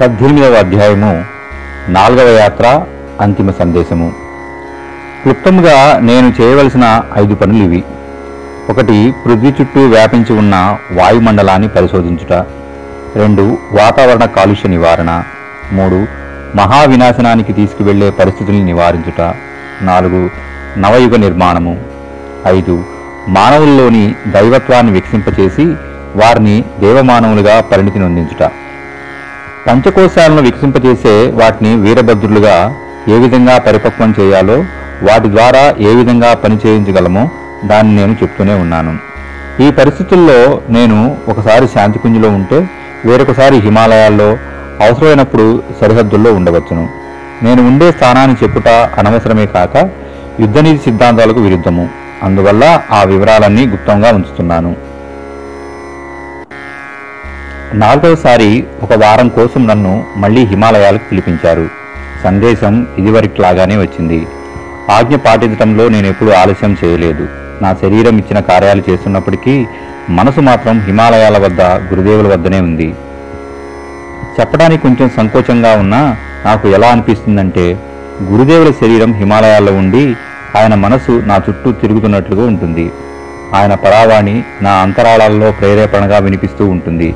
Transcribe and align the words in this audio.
పద్దెనిమిదవ 0.00 0.52
అధ్యాయము 0.52 1.24
నాలుగవ 1.88 2.28
యాత్ర 2.28 2.84
అంతిమ 3.20 3.50
సందేశము. 3.50 4.12
క్లుప్తంగా 5.22 5.98
నేను 5.98 6.32
చేయవలసిన 6.40 7.02
ఐదు 7.18 7.34
పనులు 7.34 7.64
ఇవి. 7.64 7.84
ఒకటి 8.70 9.14
పృథ్వీ 9.26 9.48
చుట్టూ 9.60 9.88
వ్యాపించి 9.88 10.38
ఉన్న 10.38 10.76
వాయుమండలాన్ని 10.92 11.68
పరిశోధించుట. 11.68 12.32
రెండు 13.16 13.58
వాతావరణ 13.72 14.24
కాలుష్య 14.24 14.68
నివారణ. 14.68 15.22
మూడు 15.72 16.06
మహావినాశనానికి 16.56 17.52
తీసుకువెళ్ళే 17.52 18.10
పరిస్థితుల్ని 18.10 18.64
నివారించుట. 18.64 19.34
నాలుగు 19.82 20.30
నవయుగ 20.78 21.16
నిర్మాణము. 21.16 21.82
ఐదు 22.46 22.84
మానవుల్లోని 23.28 24.14
దైవత్వాన్ని 24.26 24.92
వికసింపచేసి 24.92 25.64
వారిని 26.16 26.64
దేవమానవులుగా 26.80 27.60
పరిణితి 27.60 27.98
నొందించుట 27.98 28.50
పంచకోశాలను 29.66 30.42
వికసింపజేసే 30.42 31.30
వాటిని 31.30 31.76
వీరభద్రులుగా 31.76 32.74
ఏ 33.08 33.18
విధంగా 33.18 33.58
పరిపక్వం 33.58 34.14
చేయాలో 34.20 34.56
వాటి 35.02 35.28
ద్వారా 35.28 35.74
ఏ 35.78 35.94
విధంగా 35.94 36.34
పని 36.34 36.58
చేయించగలమో 36.66 37.28
దాన్ని 37.64 37.96
నేను 37.96 38.16
చెప్తూనే 38.22 38.54
ఉన్నాను. 38.54 38.92
ఈ 39.62 39.70
పరిస్థితుల్లో 39.70 40.60
నేను 40.70 41.16
ఒకసారి 41.28 41.68
శాంతికుంజలో 41.68 42.28
ఉంటే 42.28 42.68
వేరొకసారి 43.04 43.56
హిమాలయాల్లో 43.58 44.36
అవసరమైనప్పుడు 44.86 45.62
సరిహద్దుల్లో 45.80 46.34
ఉండవచ్చును. 46.34 46.88
నేను 47.42 47.66
ఉండే 47.66 47.92
స్థానాన్ని 47.92 48.36
చెప్పుట 48.42 48.68
అనవసరమే 48.68 49.46
కాక 49.46 49.76
యుద్ధనీతి 50.40 50.84
సిద్ధాంతాలకు 50.84 51.40
విరుద్ధము. 51.40 51.88
అందువల్ల 52.22 52.82
ఆ 52.90 53.02
వివరాలన్నీ 53.02 53.66
గుప్తంగా 53.66 54.12
ఉంచుతున్నాను. 54.12 54.76
నాలుగవసారి 57.74 58.64
ఒక 58.82 58.92
వారం 58.92 59.28
కోసం 59.28 59.66
నన్ను 59.66 60.04
మళ్ళీ 60.16 60.44
హిమాలయాలకు 60.44 61.02
పిలిపించారు. 61.10 61.68
సందేశం 62.24 62.86
ఇదివరకులాగానే 62.98 63.76
వచ్చింది. 63.76 64.26
ఆజ్ఞ 64.90 65.16
పాటించడంలో 65.16 65.88
నేను 65.88 66.06
ఎప్పుడూ 66.06 66.30
ఆలస్యం 66.30 66.76
చేయలేదు. 66.84 67.28
నా 67.62 67.74
శరీరం 67.74 68.18
ఇచ్చిన 68.18 68.40
కార్యాలు 68.40 68.82
చేస్తున్నప్పటికీ 68.90 69.66
మనసు 70.08 70.40
మాత్రం 70.40 70.80
హిమాలయాల 70.80 71.38
వద్ద 71.38 71.60
గురుదేవుల 71.60 72.32
వద్దనే 72.32 72.60
ఉంది. 72.60 72.94
చెప్పడానికి 74.40 74.82
కొంచెం 74.82 75.10
సంకోచంగా 75.16 75.76
ఉన్నా 75.76 76.16
నాకు 76.44 76.68
ఎలా 76.68 76.88
అనిపిస్తుందంటే 76.88 77.78
గురుదేవుల 78.22 78.70
శరీరం 78.70 79.12
హిమాలయాల్లో 79.12 79.72
ఉండి 79.72 80.16
ఆయన 80.56 80.74
మనసు 80.74 81.22
నా 81.26 81.40
చుట్టూ 81.48 81.72
తిరుగుతున్నట్లుగా 81.72 82.46
ఉంటుంది. 82.46 82.90
ఆయన 83.54 83.74
పరావాణి 83.74 84.42
నా 84.62 84.70
అంతరాళాల్లో 84.70 85.50
ప్రేరేపణగా 85.50 86.18
వినిపిస్తూ 86.18 86.68
ఉంటుంది. 86.68 87.14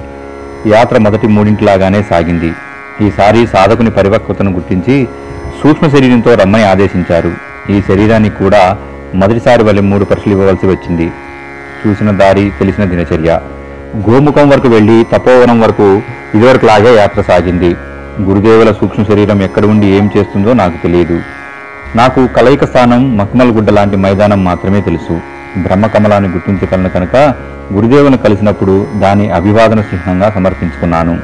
యాత్ర 0.67 0.99
మొదటి 0.99 1.27
మూడింటిలాగానే 1.27 2.03
సాగింది. 2.03 2.53
ఈసారి 3.01 3.47
సాధకుని 3.47 3.91
పరిపక్వతను 3.91 4.51
గుర్తించి 4.51 5.09
సూక్ష్మ 5.63 5.89
శరీరంతో 5.89 6.35
రమ్మని 6.35 6.65
ఆదేశించారు. 6.65 7.33
ఈ 7.71 7.83
శరీరానికి 7.89 8.37
కూడా 8.37 8.79
మొదటిసారి 9.15 9.65
వల్ల 9.65 9.81
మూడు 9.81 10.05
పరీక్షలు 10.05 10.33
ఇవ్వవలసి 10.33 10.67
వచ్చింది. 10.67 11.13
చూసిన 11.87 12.11
దారి 12.11 12.53
తెలిసిన 12.59 12.85
దినచర్య. 12.85 13.41
గోముఖం 14.11 14.49
వరకు 14.49 14.69
వెళ్ళి 14.69 15.05
తపోవనం 15.13 15.61
వరకు 15.61 16.03
ఇదివరకు 16.35 16.67
లాగే 16.67 16.97
యాత్ర 16.97 17.23
సాగింది. 17.23 17.77
గురుదేవుల 18.23 18.73
సూక్ష్మ 18.73 19.03
శరీరం 19.03 19.43
ఎక్కడ 19.43 19.65
ఉండి 19.65 19.87
ఏం 19.87 20.11
చేస్తుందో 20.17 20.53
నాకు 20.53 20.83
తెలియదు. 20.83 21.21
నాకు 21.97 22.27
కలయిక 22.27 22.65
స్థానం 22.65 23.17
మక్మల్ 23.17 23.53
గుడ్డ 23.53 23.71
లాంటి 23.71 23.97
మైదానం 23.97 24.45
మాత్రమే 24.45 24.81
తెలుసు. 24.81 25.34
బ్రహ్మకమలాన్ని 25.59 26.31
గుర్తించగలను 26.31 26.89
కనుక 26.89 27.35
గురుదేవుని 27.73 28.19
కలిసినప్పుడు 28.19 28.87
దాని 28.95 29.31
అభివాదన 29.31 29.79
చిహ్నంగా 29.79 30.31
సమర్పించుకున్నాను. 30.31 31.19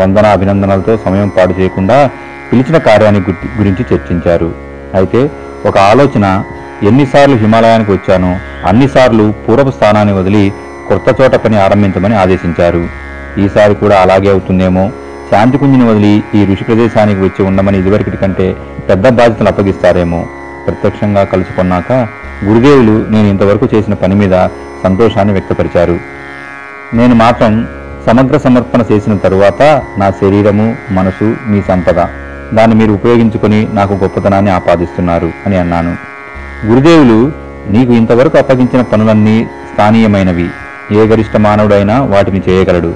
వందన 0.00 0.26
అభినందనలతో 0.26 0.96
సమయం 0.96 1.28
పాడు 1.28 1.60
చేయకుండా 1.60 2.10
పిలిచిన 2.52 2.78
కార్యాన్ని 2.78 3.20
గురించి 3.58 3.94
చర్చించారు. 3.94 4.54
అయితే 4.94 5.30
ఒక 5.66 5.78
ఆలోచన 5.78 6.44
ఎన్నిసార్లు 6.82 7.36
హిమాలయానికి 7.36 7.92
వచ్చానో 7.92 8.36
అన్నిసార్లు 8.68 9.34
పూర్వపు 9.48 9.70
స్థానాన్ని 9.70 10.14
వదిలి 10.14 10.52
కొత్త 10.88 11.20
చోట 11.20 11.34
పని 11.34 11.56
ఆరంభించమని 11.56 12.16
ఆదేశించారు. 12.16 12.88
ఈసారి 13.38 13.74
కూడా 13.74 13.96
అలాగే 14.00 14.30
అవుతుందేమో? 14.30 14.90
శాంతికుంజిని 15.30 15.90
వదిలి 15.90 16.24
ఈ 16.34 16.52
ఋషి 16.52 16.64
ప్రదేశానికి 16.64 17.20
వచ్చి 17.20 17.44
ఉండమని 17.44 17.78
ఇదివరకటి 17.78 18.16
కంటే 18.16 18.56
పెద్ద 18.88 19.08
బాధ్యతలు 19.08 19.48
అప్పగిస్తారేమో? 19.48 20.26
ప్రత్యక్షంగా 20.66 21.24
కలుసుకున్నాక 21.24 22.08
గురుదేవులు 22.44 23.06
నేను 23.10 23.28
ఇంతవరకు 23.28 23.68
చేసిన 23.74 23.94
పని 23.94 24.14
మీద 24.14 24.48
సంతోషాన్ని 24.84 25.32
వ్యక్తపరిచారు. 25.32 25.96
నేను 26.94 27.14
మాత్రం 27.14 27.68
సమగ్ర 28.06 28.38
సమర్పణ 28.38 28.82
చేసిన 28.92 29.16
తరువాత 29.16 29.82
నా 29.98 30.10
శరీరము 30.10 30.76
మనసు 30.90 31.36
మీ 31.46 31.62
సంపద 31.62 31.94
దాన్ని 32.54 32.74
మీరు 32.76 32.92
ఉపయోగించుకొని 32.92 33.68
నాకు 33.72 33.92
గొప్పతనాన్ని 33.92 34.50
ఆపాదిస్తున్నారు 34.50 35.32
అని 35.46 35.56
అన్నాను. 35.56 35.96
గురుదేవులు 36.66 37.32
నీకు 37.70 37.92
ఇంతవరకు 37.92 38.38
అప్పగించిన 38.38 38.82
పనులన్నీ 38.82 39.48
స్థానీయమైనవి. 39.72 40.48
ఏ 40.92 41.06
గరిష్ట 41.06 41.36
మానవుడైనా 41.36 42.02
వాటిని 42.02 42.42
చేయగలడు. 42.48 42.94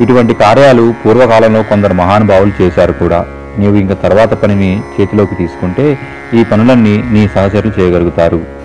ఇటువంటి 0.00 0.34
కార్యాలు 0.34 0.94
పూర్వకాలంలో 1.06 1.62
కొందరు 1.62 1.94
మహానుభావులు 1.94 2.62
చేశారు 2.62 2.92
కూడా. 2.92 3.26
నీవు 3.58 3.74
ఇంక 3.74 3.92
తర్వాత 3.92 4.34
పనిని 4.34 4.82
చేతిలోకి 5.00 5.34
తీసుకుంటే 5.34 5.98
ఈ 6.34 6.44
పనులన్నీ 6.44 7.04
నీ 7.10 7.28
సహచరులు 7.34 7.80
చేయగలుగుతారు. 7.80 8.59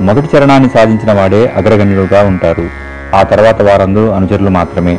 మొదటి 0.00 0.36
చరణాన్ని 0.36 0.70
సాధించిన 0.74 1.12
వాడే 1.12 1.52
అగ్రగణ్యుడుగా 1.56 2.22
ఉంటారు. 2.22 2.70
ఆ 3.14 3.22
తర్వాత 3.22 3.62
వారందరూ 3.62 4.08
అనుచరులు 4.08 4.50
మాత్రమే. 4.50 4.98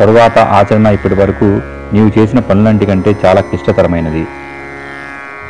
తరువాత 0.00 0.38
ఆచరణ 0.38 0.86
ఇప్పటి 0.86 1.14
వరకు 1.14 1.60
నీవు 1.92 2.18
చేసిన 2.18 2.38
పనులంటి 2.38 2.86
కంటే 2.86 3.16
చాలా 3.24 3.40
క్లిష్టతరమైనది. 3.40 4.26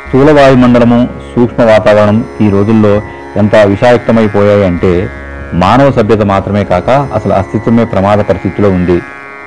స్థూల 0.07 0.31
వాయుమండలము 0.31 1.09
సూక్ష్మ 1.35 1.63
వాతావరణం 1.63 2.25
ఈ 2.41 2.49
రోజుల్లో 2.49 3.01
ఎంత 3.35 3.55
విషాయుక్తమైపోయాయి 3.55 4.65
అంటే 4.65 5.09
మానవ 5.53 5.91
సభ్యత 5.91 6.21
మాత్రమే 6.21 6.63
కాక 6.63 6.89
అసలు 6.89 7.33
అస్తిత్వమే 7.33 7.85
ప్రమాద 7.85 8.17
పరిస్థితిలో 8.17 8.69
ఉంది. 8.69 9.01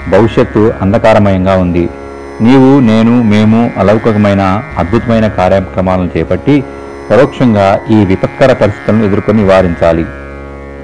భవిష్యత్తు 0.09 0.72
అంధకారమయంగా 0.83 1.56
ఉంది. 1.56 1.89
నీవు 2.41 2.81
నేను 2.81 3.22
మేము 3.22 3.71
అలౌకికమైన 3.78 4.62
అద్భుతమైన 4.78 5.28
కార్యక్రమాలను 5.28 6.10
చేపట్టి 6.16 6.65
పరోక్షంగా 7.11 7.81
ఈ 7.91 8.05
విపత్కర 8.05 8.53
పరిస్థితులను 8.53 9.05
ఎదుర్కొని 9.05 9.39
నివారించాలి. 9.39 10.05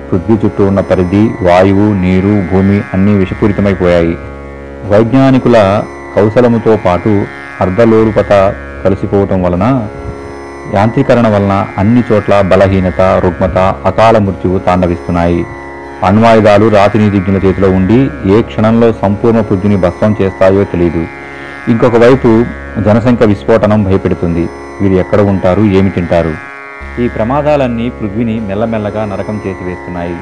పృథ్వీ 0.08 0.34
చుట్టూ 0.44 0.62
ఉన్న 0.66 0.80
పరిధి 0.80 1.22
వాయువు 1.42 1.86
నీరు 1.94 2.34
భూమి 2.52 2.80
అన్నీ 2.94 3.12
విషపూరితమైపోయాయి. 3.12 4.14
వైజ్ఞానికుల 4.92 5.82
కౌశలముతో 6.16 6.76
పాటు 6.76 7.26
అర్ధలోలుపత 7.60 8.54
కలిసిపోవటం 8.84 9.42
వలన 9.42 9.88
యాంత్రీకరణ 10.74 11.26
వలన 11.28 11.66
అన్ని 11.78 12.02
చోట్ల 12.12 12.40
బలహీనత 12.40 13.00
రుగ్మత 13.24 13.58
అకాల 13.84 14.18
మృత్యువు 14.18 14.58
తాండవిస్తున్నాయి. 14.58 15.44
అణ్వాయుధాలు 16.04 16.68
రాతినీతిజ్ఞుల 16.68 17.38
చేతిలో 17.46 17.68
ఉండి 17.70 18.10
ఏ 18.34 18.42
క్షణంలో 18.42 18.92
సంపూర్ణ 19.02 19.40
పృథ్వీని 19.40 19.76
భస్మం 19.76 20.16
చేస్తాయో 20.22 20.64
తెలియదు 20.64 21.06
ఇంకొక 21.68 21.96
వైపు 21.96 22.30
జనసంఖ్య 22.80 23.26
విస్ఫోటనం 23.26 23.84
భయపెడుతుంది. 23.84 24.44
వీరు 24.80 24.94
ఎక్కడ 24.94 25.20
ఉంటారు 25.20 25.62
ఏమి 25.62 25.90
తింటారు? 25.90 26.34
ఈ 27.00 27.08
ప్రమాదాలన్నీ 27.08 27.90
పృథ్వీని 27.90 28.40
మెల్లమెల్లగా 28.40 29.04
నరకం 29.04 29.40
చేసి 29.46 29.64
వేస్తున్నాయి. 29.64 30.16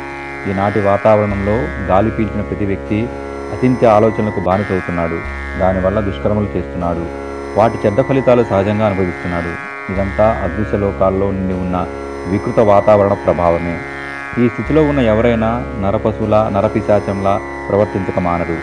ఈనాటి 0.50 0.80
వాతావరణంలో 0.80 1.52
గాలి 1.86 2.10
పీల్చిన 2.10 2.40
ప్రతి 2.40 2.64
వ్యక్తి 2.64 3.08
అతింత్య 3.52 3.86
ఆలోచనలకు 3.86 4.40
బానిసవుతున్నాడు. 4.40 5.18
దానివల్ల 5.58 6.00
దుష్కర్మలు 6.00 6.48
చేస్తున్నాడు. 6.56 7.04
వాటి 7.58 7.78
చెడ్డ 7.86 8.00
ఫలితాలు 8.00 8.44
సహజంగా 8.50 8.86
అనుభవిస్తున్నాడు. 8.86 9.52
ఇదంతా 9.92 10.26
అదృశ్య 10.44 10.78
లోకాల్లో 10.78 11.30
నిండి 11.30 11.54
ఉన్న 11.54 11.86
వికృత 12.30 12.60
వాతావరణ 12.60 13.12
ప్రభావమే. 13.12 13.78
ఈ 14.44 14.48
స్థితిలో 14.48 14.82
ఉన్న 14.82 15.00
ఎవరైనా 15.00 15.64
నరపశువుల 15.82 16.50
నరపిశాచంలా 16.52 17.40
ప్రవర్తించక 17.68 18.18
మానరు. 18.18 18.56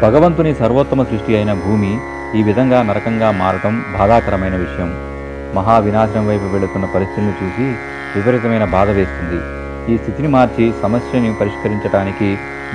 భగవంతుని 0.00 0.54
సర్వోత్తమ 0.54 1.02
సృష్టి 1.02 1.36
అయిన 1.36 1.52
భూమి 1.52 1.98
ఈ 2.34 2.42
విధంగా 2.42 2.82
నరకంగా 2.82 3.30
మారటం 3.30 3.84
బాధాకరమైన 3.96 4.56
విషయం. 4.56 4.90
మహావినాశనం 5.54 6.26
వైపు 6.26 6.46
వెళుతున్న 6.54 6.86
పరిస్థితులను 6.94 7.34
చూసి 7.40 7.66
విపరీతమైన 8.14 8.64
బాధ 8.76 8.88
వేస్తుంది. 8.90 9.38
ఈ 9.92 9.96
స్థితిని 9.96 10.28
మార్చి 10.28 10.64
సమస్యని 10.82 11.34
పరిష్కరించడానికి 11.40 12.28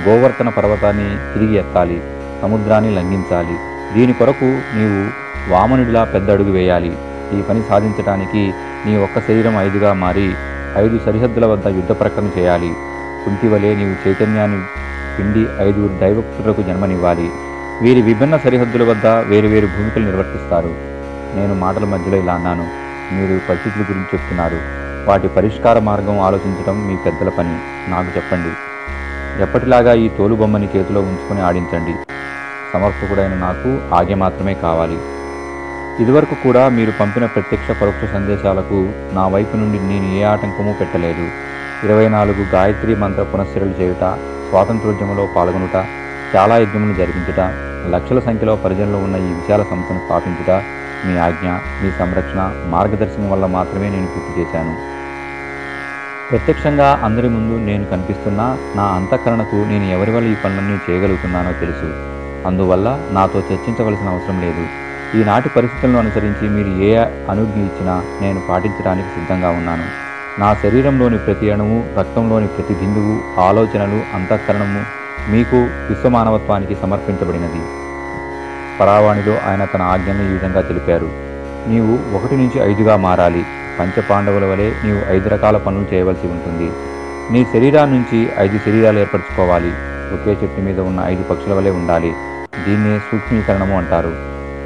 గోవర్ధన 0.06 0.48
పర్వతాన్ని 0.48 1.08
తిరిగి 1.32 1.54
ఎత్తాలి 1.54 1.98
సముద్రాన్ని 2.42 2.90
లంఘించాలి. 2.98 3.56
దీని 3.96 4.12
కొరకు 4.12 4.48
నీవు 4.74 5.00
వామనుడిలా 5.52 6.04
పెద్ద 6.04 6.30
అడుగు 6.30 6.50
వేయాలి. 6.50 6.92
ఈ 7.38 7.40
పని 7.48 7.62
సాధించడానికి 7.68 8.42
నీ 8.86 8.96
ఒక్క 8.96 9.20
శరీరం 9.20 9.54
ఐదుగా 9.66 9.92
మారి 10.04 10.28
ఐదు 10.84 10.98
సరిహద్దుల 11.06 11.46
వద్ద 11.46 11.66
యుద్ధ 11.78 11.92
ప్రకటన 12.00 12.30
చేయాలి. 12.38 12.70
కుంతివలే 13.24 13.74
నీవు 13.74 13.96
చైతన్యాన్ని 14.04 14.60
పిండి 15.16 15.42
ఐదుగురు 15.66 15.94
దైవక్తులకు 16.00 16.62
జన్మనివ్వాలి. 16.62 17.28
వీరి 17.82 18.02
విభిన్న 18.02 18.36
సరిహద్దుల 18.36 18.82
వద్ద 18.82 19.06
వేరువేరు 19.06 19.66
భూమికలు 19.66 20.04
నిర్వర్తిస్తారు. 20.04 20.70
నేను 21.36 21.54
మాటల 21.54 21.84
మధ్యలో 21.84 22.16
ఇలా 22.16 22.34
అన్నాను. 22.34 22.66
మీరు 23.12 23.40
పరిస్థితుల 23.48 23.82
గురించి 23.82 24.08
చెప్తున్నారు. 24.14 24.58
వాటి 25.08 25.28
పరిష్కార 25.28 25.78
మార్గం 25.78 26.20
ఆలోచించడం 26.20 26.86
మీ 26.88 26.96
పెద్దల 26.96 27.28
పని. 27.28 27.58
నాకు 27.90 28.16
చెప్పండి. 28.16 28.52
ఎప్పటిలాగా 29.42 29.94
ఈ 29.94 30.08
తోలుబొమ్మని 30.08 30.68
చేతిలో 30.76 31.00
ఉంచుకొని 31.00 31.40
ఆడించండి. 31.40 31.94
సమర్పకుడైన 32.72 33.34
నాకు 33.34 33.94
ఆజ్ఞ 33.94 34.14
మాత్రమే 34.14 34.54
కావాలి. 34.54 34.98
ఇదివరకు 36.00 36.34
కూడా 36.34 36.68
మీరు 36.68 36.90
పంపిన 36.90 37.26
ప్రత్యక్ష 37.26 37.70
పరోక్ష 37.70 38.12
సందేశాలకు 38.12 38.88
నా 39.12 39.26
వైపు 39.28 39.56
నుండి 39.56 39.78
నేను 39.78 40.18
ఏ 40.18 40.22
ఆటంకమూ 40.22 40.72
పెట్టలేదు. 40.72 41.30
ఇరవై 41.84 42.08
నాలుగు 42.08 42.44
గాయత్రి 42.54 42.94
మంత్ర 42.94 43.22
పునశ్చరలు 43.22 43.74
చేయుట 43.80 44.04
స్వాతంత్రోద్యమంలో 44.50 45.28
పాల్గొనుట 45.36 45.86
చాలా 46.36 46.58
యజ్ఞములు 46.58 46.94
జరిపించుట 46.94 47.67
లక్షల 47.88 48.18
సంఖ్యలో 48.18 48.56
పరిజనలో 48.56 48.98
ఉన్న 48.98 49.16
ఈ 49.16 49.32
విశాల 49.32 49.62
సంస్థను 49.62 50.00
స్థాపించుట 50.00 50.50
మీ 51.04 51.16
ఆజ్ఞ 51.16 51.48
మీ 51.80 51.90
సంరక్షణ 51.92 52.40
మార్గదర్శనం 52.64 53.28
వల్ల 53.30 53.46
మాత్రమే 53.46 53.88
నేను 53.88 54.08
పూర్తి 54.08 54.32
చేశాను. 54.40 54.74
ప్రత్యక్షంగా 56.30 57.00
అందరి 57.02 57.28
ముందు 57.28 57.54
నేను 57.68 57.84
కనిపిస్తున్నా 57.86 58.46
నా 58.74 58.86
అంతఃకరణకు 58.96 59.64
నేను 59.64 59.84
ఎవరి 59.84 60.10
వల్ల 60.10 60.28
ఈ 60.28 60.34
పనులన్నీ 60.34 60.76
చేయగలుగుతున్నానో 60.90 61.52
తెలుసు. 61.52 61.88
అందువల్ల 62.46 62.88
నాతో 63.10 63.38
చర్చించవలసిన 63.40 64.08
అవసరం 64.08 64.38
లేదు. 64.40 64.64
ఈనాటి 65.14 65.48
పరిస్థితులను 65.48 65.98
అనుసరించి 65.98 66.48
మీరు 66.48 66.70
ఏ 66.88 66.90
అనుజ్ఞ 67.30 67.58
ఇచ్చినా 67.60 67.94
నేను 68.20 68.40
పాటించడానికి 68.40 69.10
సిద్ధంగా 69.10 69.50
ఉన్నాను. 69.50 69.86
నా 70.38 70.54
శరీరంలోని 70.54 71.18
ప్రతి 71.18 71.50
అణువు 71.50 71.78
రక్తంలోని 71.98 72.48
ప్రతి 72.48 72.74
బిందువు 72.74 73.14
ఆలోచనలు 73.38 74.06
అంతఃకరణము 74.12 74.82
మీకు 75.26 75.72
విశ్వమానవత్వానికి 75.88 76.74
సమర్పించబడినది. 76.74 77.68
పరావాణిలో 78.80 79.38
ఆయన 79.38 79.64
తన 79.64 79.82
ఆజ్ఞను 79.82 80.22
ఈ 80.22 80.32
విధంగా 80.32 80.60
తెలిపారు. 80.60 81.12
నీవు 81.66 82.04
ఒకటి 82.12 82.36
నుంచి 82.36 82.58
ఐదుగా 82.58 82.96
మారాలి. 82.96 83.46
పంచపాండవుల 83.78 84.44
వలె 84.44 84.74
నీవు 84.82 85.04
ఐదు 85.08 85.28
రకాల 85.28 85.56
పనులు 85.56 85.86
చేయవలసి 85.94 86.26
ఉంటుంది. 86.26 86.76
నీ 87.30 87.44
శరీరాన్ని 87.44 87.98
నుంచి 87.98 88.32
ఐదు 88.38 88.58
శరీరాలు 88.58 88.98
ఏర్పరచుకోవాలి. 88.98 89.76
ఒకే 90.12 90.38
చెట్టు 90.42 90.60
మీద 90.60 90.80
ఉన్న 90.80 91.00
ఐదు 91.04 91.22
పక్షుల 91.22 91.52
వలె 91.52 91.70
ఉండాలి. 91.70 92.16
దీన్నే 92.58 93.00
సూక్ష్మీకరణము 93.00 93.78
అంటారు. 93.78 94.16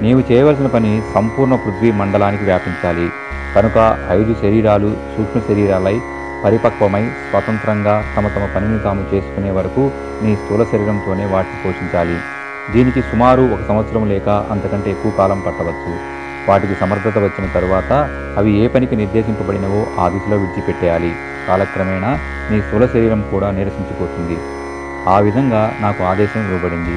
నీవు 0.02 0.22
చేయవలసిన 0.32 0.66
పని 0.66 1.02
సంపూర్ణ 1.14 1.55
పృథ్వీ 1.55 1.90
మండలానికి 1.90 2.44
వ్యాపించాలి. 2.44 3.12
కనుక 3.56 3.96
ఐదు 4.10 4.34
శరీరాలు 4.34 4.96
సూక్ష్మ 5.16 5.40
శరీరాలై 5.40 6.02
పరిపక్వమై 6.44 7.10
స్వతంత్రంగా 7.28 8.12
తమ 8.16 8.28
తమ 8.28 8.46
పనిని 8.46 8.78
తాము 8.78 9.06
చేసుకునే 9.14 9.50
వరకు 9.50 9.82
నీ 10.22 10.36
స్థూల 10.36 10.64
శరీరంతోనే 10.64 11.24
వాటిని 11.24 11.60
పోషించాలి. 11.64 12.18
దీనికి 12.70 13.02
సుమారు 13.02 13.42
ఒక 13.42 13.62
సంవత్సరం 13.62 14.08
లేక 14.08 14.28
అంతకంటే 14.28 14.90
ఎక్కువ 14.90 15.12
కాలం 15.12 15.40
పట్టవచ్చు. 15.40 15.92
వాటికి 16.48 16.74
సమర్థత 16.74 17.18
వచ్చిన 17.18 17.46
తరువాత 17.46 17.92
అవి 18.36 18.52
ఏ 18.52 18.66
పనికి 18.66 18.96
నిర్దేశింపబడినవో 18.96 19.86
ఆ 19.98 20.08
దిశలో 20.08 20.36
విడిచిపెట్టేయాలి. 20.36 21.12
కాలక్రమేణా 21.48 22.10
నీ 22.50 22.62
స్థూల 22.62 22.86
శరీరం 22.86 23.22
కూడా 23.30 23.50
నీరసించిపోతుంది. 23.50 24.36
ఆ 25.08 25.18
విధంగా 25.18 25.76
నాకు 25.80 26.04
ఆదేశం 26.04 26.40
ఇవ్వబడింది. 26.40 26.96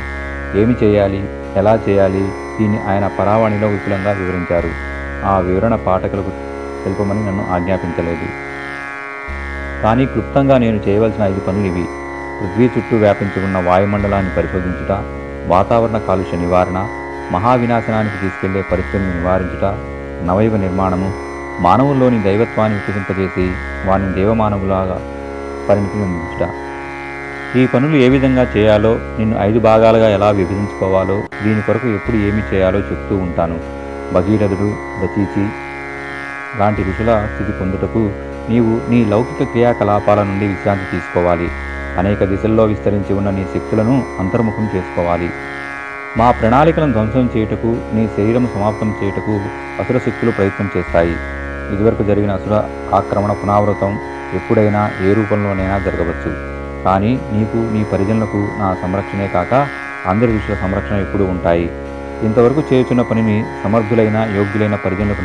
ఏమి 0.53 0.75
చేయాలి? 0.83 1.21
ఎలా 1.55 1.79
చేయాలి? 1.89 2.25
దీన్ని 2.59 2.79
ఆయన 2.87 3.07
పరావాణిలో 3.07 3.67
విపులంగా 3.67 4.11
వివరించారు. 4.11 4.71
ఆ 5.25 5.39
వివరణ 5.39 5.75
పాఠకులకు 5.75 6.31
తెలుపమని 6.85 7.25
నన్ను 7.25 7.45
ఆజ్ఞాపించలేదు. 7.49 8.27
కానీ 9.83 10.05
క్లుప్తంగా 10.05 10.57
నేను 10.57 10.79
చేయవలసిన 10.87 11.23
ఐదు 11.23 11.39
పనులు 11.39 11.67
ఇవి. 11.67 11.85
పృథ్వీ 12.39 12.65
చుట్టూ 12.77 12.95
వ్యాపించి 12.97 13.39
ఉన్న 13.39 13.57
వాయుమండలాన్ని 13.57 14.31
పరిశోధించుట 14.37 14.91
వాతావరణ 15.47 15.97
కాలుష్య 15.97 16.37
నివారణ 16.37 16.77
మహావినాశనానికి 17.31 18.17
తీసుకెళ్ళే 18.17 18.61
పరిస్థితిని 18.61 19.13
నివారించుట 19.13 19.65
నవైవ 20.21 20.55
నిర్మాణము 20.57 21.09
మానవుల్లోని 21.59 22.19
దైవత్వాన్ని 22.23 22.77
వికసింపజేసి 22.79 23.45
వారిని 23.85 24.13
దేవమానవులాగా 24.13 24.97
పరిణితి 25.69 26.01
అందించుట 26.01 26.43
ఈ 27.55 27.65
పనులు 27.65 27.95
ఏ 27.95 28.07
విధంగా 28.09 28.43
చేయాలో 28.57 28.91
నిన్ను 29.19 29.35
ఐదు 29.39 29.59
భాగాలుగా 29.59 30.09
ఎలా 30.09 30.29
విభజించుకోవాలో 30.29 31.17
దీని 31.43 31.61
కొరకు 31.61 31.87
ఎప్పుడు 31.87 32.17
ఏమి 32.17 32.41
చేయాలో 32.53 32.79
చెప్తూ 32.79 33.15
ఉంటాను. 33.15 33.57
భగీరథుడు 34.13 34.67
దచీచి 35.01 35.43
లాంటి 36.55 36.81
ఋషుల 36.83 37.11
స్థితి 37.33 37.51
పొందుటకు 37.51 38.01
నీవు 38.49 38.81
నీ 38.89 39.05
లౌకిక 39.05 39.43
క్రియాకలాపాల 39.43 40.23
నుండి 40.23 40.47
విశ్రాంతి 40.47 40.85
తీసుకోవాలి. 40.85 41.51
అనేక 41.97 42.23
దిశల్లో 42.23 42.63
విస్తరించి 42.63 43.13
ఉన్న 43.13 43.29
నీ 43.29 43.47
శక్తులను 43.53 44.05
అంతర్ముఖం 44.19 44.69
చేసుకోవాలి. 44.75 45.33
మా 46.17 46.31
ప్రణాళికలను 46.31 46.91
ధ్వంసం 46.91 47.29
చేయుటకు 47.37 47.77
నీ 47.93 48.07
శరీరం 48.07 48.49
సమాప్తం 48.53 48.95
చేయుటకు 49.03 49.41
అసుర 49.79 49.97
శక్తులు 49.97 50.31
ప్రయత్నం 50.31 50.69
చేస్తాయి. 50.77 51.17
ఇదివరకు 51.71 52.03
జరిగిన 52.03 52.31
అసుర 52.31 52.63
ఆక్రమణ 52.93 53.31
పునరావృతం 53.31 53.99
ఎప్పుడైనా 54.33 54.91
ఏ 55.01 55.13
రూపంలోనైనా 55.13 55.79
జరగవచ్చు. 55.79 56.31
కానీ 56.85 57.19
నీకు 57.31 57.57
నీ 57.57 57.83
పరిజనులకు 57.83 58.47
నా 58.57 58.75
సంరక్షణే 58.81 59.27
కాక 59.27 59.53
అందరి 60.05 60.31
దృష్టిలో 60.31 60.57
సంరక్షణ 60.57 60.95
ఎప్పుడూ 60.95 61.25
ఉంటాయి. 61.25 61.69
ఇంతవరకు 62.23 62.63
చేయుచున్న 62.73 63.01
పనిని 63.01 63.45
సమర్థులైన 63.63 64.27
యోగ్యులైన 64.35 64.75
పరిజనులకు 64.75 65.23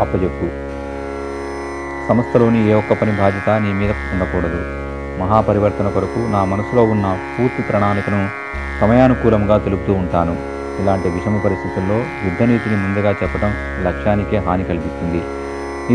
అప్పజెప్పు. 0.00 0.67
సంస్థలోని 2.08 2.68
ఏ 2.68 2.72
ఒక్క 2.72 2.92
పని 2.92 3.12
బాధ్యత 3.12 3.50
నీ 3.50 3.72
మీద 3.72 3.90
ఉండకూడదు. 4.12 4.60
మహాపరివర్తన 5.20 5.88
కొరకు 5.88 6.20
నా 6.30 6.44
మనసులో 6.44 6.84
ఉన్న 6.84 7.18
పూర్తి 7.38 7.62
ప్రణాళికను 7.62 8.30
సమయానుకూలంగా 8.80 9.58
తెలుపుతూ 9.58 9.92
ఉంటాను. 9.92 10.36
ఇలాంటి 10.80 11.08
విషమ 11.08 11.36
పరిస్థితుల్లో 11.36 12.06
యుద్ధనీతిని 12.24 12.76
ముందుగా 12.76 13.14
చెప్పడం 13.22 13.54
లక్ష్యానికే 13.84 14.36
హాని 14.36 14.64
కలిగిస్తుంది. 14.64 15.22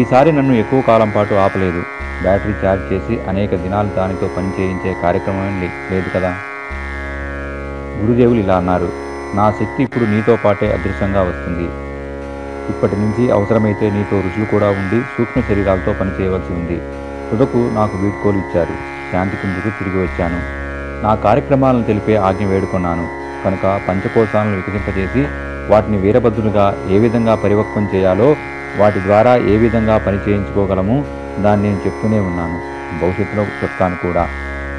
ఈసారి 0.02 0.32
నన్ను 0.32 0.54
ఎక్కువ 0.54 0.82
కాలం 0.82 1.10
పాటు 1.10 1.34
ఆపలేదు. 1.34 1.86
బ్యాటరీ 2.22 2.54
ఛార్జ్ 2.66 2.94
చేసి 2.94 3.20
అనేక 3.28 3.56
దినాలు 3.56 3.90
దానితో 3.98 4.28
పని 4.28 4.52
చేయించే 4.60 4.94
కార్యక్రమం 4.94 5.62
లేదు 5.92 6.10
కదా? 6.10 6.38
గురుదేవులు 8.02 8.40
ఇలా 8.40 8.58
అన్నారు. 8.58 8.90
నా 9.36 9.52
శక్తి 9.52 9.84
ఇప్పుడు 9.84 10.06
నీతో 10.06 10.36
పాటే 10.36 10.72
అదృశ్యంగా 10.72 11.22
వస్తుంది. 11.22 11.70
ఇప్పటి 12.70 12.96
నుంచి 12.96 13.30
అవసరమైతే 13.30 13.90
నీతో 13.90 14.22
రుచులు 14.22 14.46
కూడా 14.46 14.72
ఉండి 14.72 15.04
సూక్ష్మ 15.18 15.42
శరీరాలతో 15.42 15.94
పనిచేయవలసి 15.94 16.54
ఉంది. 16.54 16.82
తుదకు 17.32 17.70
నాకు 17.74 17.98
వీడ్కోలు 17.98 18.38
ఇచ్చారు. 18.38 18.76
శాంతి 19.12 19.38
కిందకు 19.38 19.70
తిరిగి 19.70 19.98
వచ్చాను. 19.98 20.40
నా 21.04 21.16
కార్యక్రమాలను 21.16 21.84
తెలిపే 21.84 22.16
ఆజ్ఞ 22.16 22.46
వేడుకున్నాను. 22.46 23.08
కనుక 23.46 23.82
పంచకోశాలను 23.88 24.56
వికసింపజేసి 24.56 25.28
వాటిని 25.70 25.98
వీరభద్రులుగా 25.98 26.78
ఏ 26.90 27.00
విధంగా 27.00 27.36
పరిపక్వం 27.36 27.90
చేయాలో 27.96 28.38
వాటి 28.76 29.00
ద్వారా 29.00 29.38
ఏ 29.38 29.58
విధంగా 29.58 29.98
పని 29.98 30.18
చేయించుకోగలము 30.18 31.06
దాన్ని 31.40 31.70
నేను 31.70 31.82
చెప్తూనే 31.86 32.20
ఉన్నాను. 32.20 32.60
భవిష్యత్తులో 33.00 33.44
చెప్తాను 33.44 33.96
కూడా. 33.96 34.30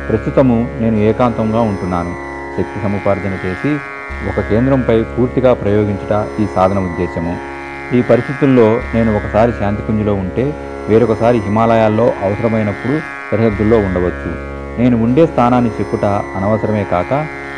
ప్రస్తుతము 0.09 0.69
నేను 0.81 0.97
ఏకాంతంగా 0.97 1.61
ఉంటున్నాను. 1.61 2.15
శక్తి 2.57 2.81
సముపార్జన 2.81 3.39
చేసి 3.45 3.81
ఒక 4.29 4.41
కేంద్రంపై 4.41 5.03
పూర్తిగా 5.03 5.55
ప్రయోగించుట 5.55 6.27
ఈ 6.41 6.47
సాధన 6.55 6.79
ఉద్దేశము 6.79 7.54
ఈ 7.93 8.01
పరిస్థితుల్లో 8.01 8.83
నేను 8.95 9.17
ఒకసారి 9.17 9.53
శాంతికుంజిలో 9.53 10.15
ఉంటే 10.15 10.45
వేరొకసారి 10.89 11.39
హిమాలయాల్లో 11.39 12.15
అవసరమైనప్పుడు 12.23 13.03
సరిహద్దుల్లో 13.31 13.79
ఉండవచ్చు. 13.79 14.31
నేను 14.79 14.97
ఉండే 14.97 15.27
స్థానాన్ని 15.27 15.71
చెప్పుట 15.71 16.05
అనవసరమే 16.05 16.85
కాక 16.85 17.13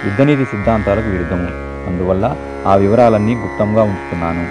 యుద్ధనీతి 0.05 0.45
సిద్ధాంతాలకు 0.45 1.09
విరుద్ధము. 1.09 1.49
అందువల్ల 1.87 2.37
ఆ 2.67 2.75
వివరాలన్నీ 2.75 3.37
గుప్తంగా 3.37 3.83
ఉంచుతున్నాను. 3.83 4.45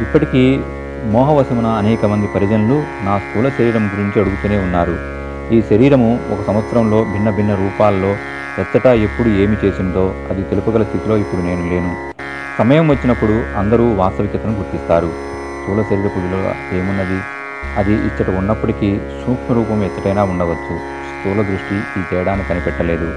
ఇప్పటికీ 0.00 0.64
మోహవశమున 1.04 1.66
అనేక 1.66 2.04
మంది 2.04 2.26
పరిజనులు 2.26 2.86
నా 3.00 3.18
స్థూల 3.18 3.48
శరీరం 3.48 3.88
గురించి 3.92 4.20
అడుగుతూనే 4.20 4.58
ఉన్నారు. 4.58 4.96
ఈ 5.52 5.62
శరీరము 5.62 6.20
ఒక 6.30 6.42
సంవత్సరంలో 6.42 7.04
భిన్న 7.04 7.30
భిన్న 7.30 7.54
రూపాల్లో 7.54 8.18
ఎచ్చట 8.58 8.86
ఎప్పుడు 8.86 9.28
ఏమి 9.28 9.58
చేసిందో 9.64 10.14
అది 10.30 10.42
తెలుపగల 10.42 10.84
స్థితిలో 10.84 11.16
ఇప్పుడు 11.16 11.40
నేను 11.40 11.62
లేను. 11.62 11.92
సమయం 12.58 12.88
వచ్చినప్పుడు 12.88 13.44
అందరూ 13.56 13.94
వాస్తవికతను 13.94 14.52
గుర్తిస్తారు. 14.52 15.10
స్థూల 15.58 15.82
శరీరపు 15.82 16.18
విలువ 16.18 16.54
ఏమున్నది? 16.72 17.22
అది 17.76 17.94
ఇచ్చట 17.94 18.30
ఉన్నప్పటికీ 18.30 19.00
సూక్ష్మ 19.26 19.54
రూపం 19.54 19.84
ఎచ్చటైనా 19.84 20.24
ఉండవచ్చు. 20.24 20.76
స్థూల 21.08 21.42
దృష్టి 21.42 21.84
ఈ 21.96 22.02
తేడాన్ని 22.10 22.46
కనిపెట్టలేదు. 22.46 23.08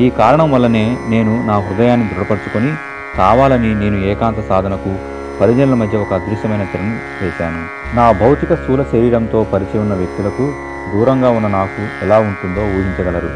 ఈ 0.00 0.10
కారణం 0.10 0.52
వల్లనే 0.52 0.98
నేను 1.08 1.46
నా 1.46 1.58
హృదయాన్ని 1.58 2.08
దృఢపరుచుకొని 2.08 2.76
కావాలని 3.18 3.74
నేను 3.74 3.96
ఏకాంత 3.96 4.48
సాధనకు 4.48 4.94
పరిజనుల 5.40 5.74
మధ్య 5.74 5.98
ఒక 5.98 6.12
అదృశ్యమైన 6.12 6.64
తెరను 6.64 6.98
వేశాను. 7.22 7.62
నా 7.96 8.12
భౌతిక 8.12 8.54
స్థూల 8.54 8.82
శరీరంతో 8.82 9.44
పరిచయం 9.44 9.82
ఉన్న 9.82 9.94
వ్యక్తులకు 9.94 10.52
దూరంగా 10.94 11.30
ఉన్న 11.30 11.48
నాకు 11.48 12.04
ఎలా 12.04 12.18
ఉంటుందో 12.18 12.60
ఊహించగలరు. 12.60 13.30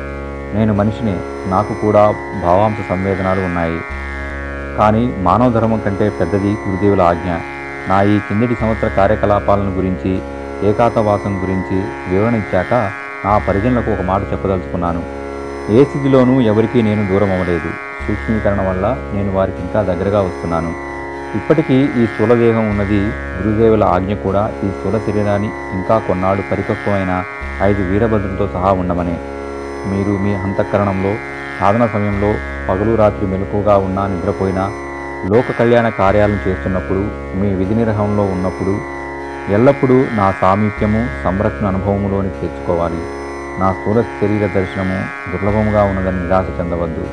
నేను 0.56 0.74
మనిషిని. 0.74 1.16
నాకు 1.46 1.74
కూడా 1.74 2.14
భావాంశ 2.42 2.76
సంవేదనాలు 2.88 3.40
ఉన్నాయి. 3.40 3.80
కానీ 4.80 5.02
మానవ 5.26 5.48
ధర్మం 5.54 5.80
కంటే 5.84 6.06
పెద్దది 6.18 6.50
గురుదేవుల 6.66 7.02
ఆజ్ఞ. 7.10 7.30
నా 7.90 7.96
ఈ 8.12 8.16
కిందటి 8.26 8.54
సంవత్సర 8.60 8.88
కార్యకలాపాలను 8.98 9.72
గురించి 9.78 10.12
ఏకాతవాసం 10.68 11.32
గురించి 11.42 11.76
వివరణ 12.10 12.34
ఇచ్చాక 12.42 12.72
నా 13.24 13.32
పరిజనులకు 13.46 13.90
ఒక 13.94 14.02
మాట 14.10 14.22
చెప్పదలుచుకున్నాను. 14.32 15.02
ఏ 15.76 15.80
స్థితిలోనూ 15.88 16.34
ఎవరికీ 16.50 16.78
నేను 16.88 17.02
దూరం 17.10 17.32
అవ్వలేదు 17.36 17.70
సూక్ష్మీకరణ 18.04 18.60
వల్ల 18.68 18.84
నేను 19.14 19.30
వారికి 19.36 19.60
ఇంకా 19.64 19.80
దగ్గరగా 19.90 20.20
వస్తున్నాను. 20.28 20.70
ఇప్పటికీ 21.38 21.76
ఈ 22.00 22.04
స్థూలదేహం 22.12 22.64
ఉన్నది 22.72 23.00
గురుదేవుల 23.42 23.84
ఆజ్ఞ 23.96 24.14
కూడా 24.26 24.42
ఈ 24.66 24.70
స్థూల 24.76 24.96
శరీరాన్ని 25.08 25.50
ఇంకా 25.78 25.96
కొన్నాళ్ళు 26.06 26.44
పరిపక్వమైన 26.52 27.12
ఐదు 27.68 27.82
వీరభద్రులతో 27.90 28.46
సహా 28.54 28.72
ఉండమనే. 28.82 29.16
మీరు 29.90 30.14
మీ 30.24 30.32
అంతఃకరణంలో 30.46 31.12
సాధన 31.60 31.84
సమయంలో 31.94 32.30
పగలు 32.70 32.94
రాత్రి 33.02 33.26
మెలకుగా 33.32 33.74
ఉన్నా 33.86 34.02
నిద్రపోయినా 34.12 34.64
లోక 35.22 35.52
కళ్యాణ 35.60 35.86
కార్యాలను 36.00 36.40
చేస్తున్నప్పుడు 36.48 37.02
మీ 37.40 37.48
విధి 37.60 37.74
నిర్వహణలో 37.80 38.24
ఉన్నప్పుడు 38.34 38.74
ఎల్లప్పుడూ 39.56 39.96
నా 40.20 40.26
సామీప్యము 40.42 41.00
సంరక్షణ 41.24 41.66
అనుభవములోనికి 41.72 42.38
తెచ్చుకోవాలి 42.42 43.00
నా 43.58 43.68
స్థూల 43.78 44.00
శరీర 44.20 44.44
దర్శనము 44.56 44.98
దుర్లభముగా 45.32 45.82
ఉన్నదని 45.90 46.20
నిరాశ 46.24 46.48
చెందవద్దు. 46.58 47.04